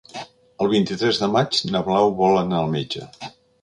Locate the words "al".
2.65-2.77